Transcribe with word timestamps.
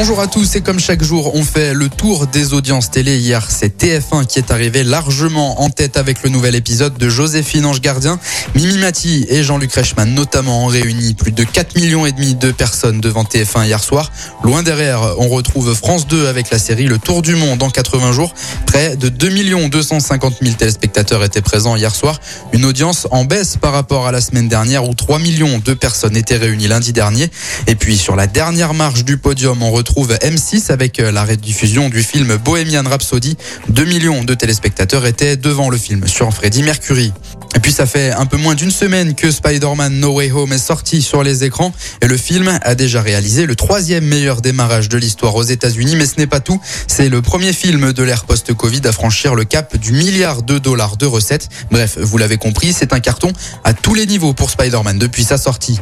Bonjour 0.00 0.20
à 0.20 0.28
tous 0.28 0.54
et 0.54 0.60
comme 0.60 0.78
chaque 0.78 1.02
jour 1.02 1.34
on 1.34 1.42
fait 1.42 1.74
le 1.74 1.88
tour 1.88 2.28
des 2.28 2.54
audiences 2.54 2.88
télé. 2.88 3.18
Hier 3.18 3.44
c'est 3.50 3.82
TF1 3.82 4.26
qui 4.26 4.38
est 4.38 4.52
arrivé 4.52 4.84
largement 4.84 5.60
en 5.60 5.70
tête 5.70 5.96
avec 5.96 6.22
le 6.22 6.30
nouvel 6.30 6.54
épisode 6.54 6.96
de 6.96 7.08
Joséphine 7.08 7.66
Ange 7.66 7.80
Gardien. 7.80 8.20
Mimi 8.54 8.78
Mati 8.78 9.26
et 9.28 9.42
Jean-Luc 9.42 9.72
Reichmann 9.72 10.14
notamment 10.14 10.66
ont 10.66 10.68
réuni 10.68 11.14
plus 11.14 11.32
de 11.32 11.42
4 11.42 11.74
millions 11.74 12.06
et 12.06 12.12
demi 12.12 12.36
de 12.36 12.52
personnes 12.52 13.00
devant 13.00 13.24
TF1 13.24 13.66
hier 13.66 13.82
soir. 13.82 14.12
Loin 14.44 14.62
derrière 14.62 15.16
on 15.18 15.26
retrouve 15.26 15.74
France 15.74 16.06
2 16.06 16.28
avec 16.28 16.52
la 16.52 16.60
série 16.60 16.86
Le 16.86 16.98
Tour 16.98 17.20
du 17.20 17.34
Monde 17.34 17.60
en 17.60 17.68
80 17.68 18.12
jours. 18.12 18.34
Près 18.66 18.94
de 18.94 19.08
2 19.08 19.68
250 19.68 20.36
000 20.40 20.54
téléspectateurs 20.54 21.24
étaient 21.24 21.42
présents 21.42 21.74
hier 21.74 21.92
soir. 21.92 22.20
Une 22.52 22.66
audience 22.66 23.08
en 23.10 23.24
baisse 23.24 23.56
par 23.56 23.72
rapport 23.72 24.06
à 24.06 24.12
la 24.12 24.20
semaine 24.20 24.46
dernière 24.46 24.88
où 24.88 24.94
3 24.94 25.18
millions 25.18 25.58
de 25.58 25.74
personnes 25.74 26.16
étaient 26.16 26.36
réunies 26.36 26.68
lundi 26.68 26.92
dernier. 26.92 27.32
Et 27.66 27.74
puis 27.74 27.98
sur 27.98 28.14
la 28.14 28.28
dernière 28.28 28.74
marche 28.74 29.04
du 29.04 29.18
podium 29.18 29.60
on 29.60 29.72
retrouve 29.72 29.87
M6 29.96 30.70
avec 30.70 31.00
euh, 31.00 31.10
la 31.10 31.24
rediffusion 31.24 31.88
du 31.88 32.02
film 32.02 32.36
Bohemian 32.36 32.84
Rhapsody. 32.84 33.36
2 33.70 33.84
millions 33.84 34.22
de 34.24 34.34
téléspectateurs 34.34 35.06
étaient 35.06 35.36
devant 35.36 35.70
le 35.70 35.78
film 35.78 36.06
sur 36.06 36.32
Freddie 36.32 36.62
Mercury. 36.62 37.12
Et 37.56 37.60
puis 37.60 37.72
ça 37.72 37.86
fait 37.86 38.12
un 38.12 38.26
peu 38.26 38.36
moins 38.36 38.54
d'une 38.54 38.70
semaine 38.70 39.14
que 39.14 39.30
Spider-Man 39.30 39.98
No 39.98 40.14
Way 40.14 40.30
Home 40.32 40.52
est 40.52 40.58
sorti 40.58 41.02
sur 41.02 41.22
les 41.22 41.44
écrans 41.44 41.72
et 42.02 42.06
le 42.06 42.16
film 42.16 42.58
a 42.62 42.74
déjà 42.74 43.00
réalisé 43.00 43.46
le 43.46 43.56
troisième 43.56 44.04
meilleur 44.04 44.42
démarrage 44.42 44.88
de 44.88 44.98
l'histoire 44.98 45.34
aux 45.34 45.42
États-Unis. 45.42 45.96
Mais 45.96 46.06
ce 46.06 46.18
n'est 46.18 46.26
pas 46.26 46.40
tout. 46.40 46.60
C'est 46.86 47.08
le 47.08 47.22
premier 47.22 47.52
film 47.52 47.92
de 47.92 48.02
l'ère 48.02 48.24
post-Covid 48.24 48.82
à 48.84 48.92
franchir 48.92 49.34
le 49.34 49.44
cap 49.44 49.76
du 49.76 49.92
milliard 49.92 50.42
de 50.42 50.58
dollars 50.58 50.96
de 50.98 51.06
recettes. 51.06 51.48
Bref, 51.70 51.98
vous 51.98 52.18
l'avez 52.18 52.36
compris, 52.36 52.72
c'est 52.72 52.92
un 52.92 53.00
carton 53.00 53.32
à 53.64 53.72
tous 53.72 53.94
les 53.94 54.06
niveaux 54.06 54.34
pour 54.34 54.50
Spider-Man 54.50 54.98
depuis 54.98 55.24
sa 55.24 55.38
sortie. 55.38 55.80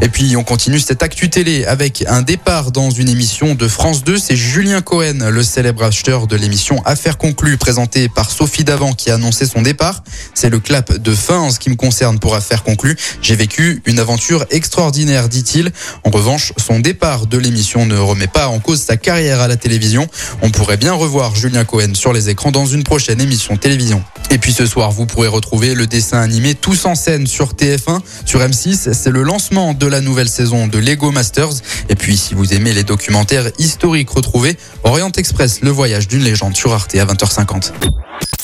Et 0.00 0.08
puis 0.08 0.36
on 0.36 0.44
continue 0.44 0.80
cette 0.80 1.02
actu 1.02 1.28
télé 1.28 1.64
avec 1.64 2.04
un 2.06 2.22
départ 2.22 2.70
dans 2.70 2.90
une 2.90 3.08
émission 3.08 3.47
de 3.54 3.68
France 3.68 4.04
2. 4.04 4.18
C'est 4.18 4.36
Julien 4.36 4.80
Cohen, 4.80 5.30
le 5.30 5.42
célèbre 5.42 5.82
acheteur 5.82 6.26
de 6.26 6.36
l'émission 6.36 6.82
Affaires 6.84 7.18
conclues 7.18 7.56
présentée 7.56 8.08
par 8.08 8.30
Sophie 8.30 8.64
Davant 8.64 8.92
qui 8.92 9.10
a 9.10 9.14
annoncé 9.14 9.46
son 9.46 9.62
départ. 9.62 10.02
C'est 10.34 10.50
le 10.50 10.58
clap 10.60 10.92
de 10.96 11.14
fin 11.14 11.38
en 11.38 11.50
ce 11.50 11.58
qui 11.58 11.70
me 11.70 11.76
concerne 11.76 12.18
pour 12.18 12.34
Affaires 12.34 12.62
conclues. 12.62 12.96
J'ai 13.22 13.36
vécu 13.36 13.82
une 13.86 13.98
aventure 13.98 14.44
extraordinaire, 14.50 15.28
dit-il. 15.28 15.72
En 16.04 16.10
revanche, 16.10 16.52
son 16.56 16.80
départ 16.80 17.26
de 17.26 17.38
l'émission 17.38 17.86
ne 17.86 17.96
remet 17.96 18.26
pas 18.26 18.48
en 18.48 18.60
cause 18.60 18.80
sa 18.80 18.96
carrière 18.96 19.40
à 19.40 19.48
la 19.48 19.56
télévision. 19.56 20.08
On 20.42 20.50
pourrait 20.50 20.76
bien 20.76 20.92
revoir 20.92 21.34
Julien 21.34 21.64
Cohen 21.64 21.94
sur 21.94 22.12
les 22.12 22.28
écrans 22.28 22.50
dans 22.50 22.66
une 22.66 22.84
prochaine 22.84 23.20
émission 23.20 23.56
télévision. 23.56 24.02
Et 24.30 24.38
puis 24.38 24.52
ce 24.52 24.66
soir, 24.66 24.90
vous 24.92 25.06
pourrez 25.06 25.28
retrouver 25.28 25.74
le 25.74 25.86
dessin 25.86 26.20
animé 26.20 26.54
Tous 26.54 26.84
en 26.84 26.94
scène 26.94 27.26
sur 27.26 27.54
TF1, 27.54 28.00
sur 28.26 28.40
M6. 28.40 28.92
C'est 28.92 29.10
le 29.10 29.22
lancement 29.22 29.74
de 29.74 29.86
la 29.86 30.00
nouvelle 30.00 30.28
saison 30.28 30.66
de 30.66 30.78
Lego 30.78 31.10
Masters. 31.10 31.54
Et 31.88 31.94
puis 31.94 32.16
si 32.16 32.34
vous 32.34 32.52
aimez 32.52 32.74
les 32.74 32.84
documentaires 32.84 33.50
historiques 33.58 34.10
retrouvés, 34.10 34.56
Orient 34.84 35.12
Express, 35.12 35.60
le 35.62 35.70
voyage 35.70 36.08
d'une 36.08 36.22
légende 36.22 36.56
sur 36.56 36.72
Arte 36.72 36.94
à 36.94 37.06
20h50. 37.06 37.72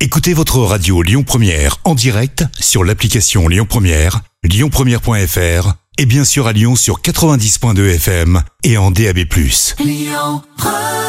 Écoutez 0.00 0.34
votre 0.34 0.58
radio 0.58 1.02
Lyon 1.02 1.22
Première 1.22 1.78
en 1.84 1.94
direct 1.94 2.44
sur 2.58 2.84
l'application 2.84 3.48
Lyon 3.48 3.66
Première, 3.68 4.20
lyonpremière.fr 4.42 5.74
et 5.98 6.06
bien 6.06 6.24
sûr 6.24 6.46
à 6.46 6.52
Lyon 6.52 6.76
sur 6.76 7.00
90.2 7.00 7.94
FM 7.96 8.42
et 8.64 8.78
en 8.78 8.90
DAB+. 8.90 9.18
Lyon 9.78 10.42
Première 10.56 10.99